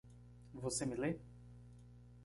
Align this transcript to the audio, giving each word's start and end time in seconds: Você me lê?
Você 0.55 0.83
me 0.87 0.95
lê? 0.95 1.15